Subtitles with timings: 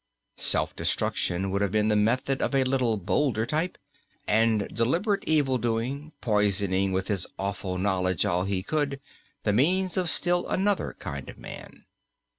[0.39, 3.77] Self destruction would have been the method of a little bolder type;
[4.27, 8.99] and deliberate evil doing, poisoning with his awful knowledge all he could,
[9.43, 11.85] the means of still another kind of man.